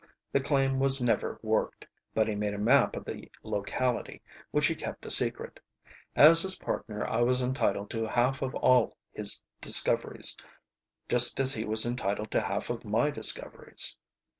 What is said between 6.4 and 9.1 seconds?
his partner I was entitled to half of all of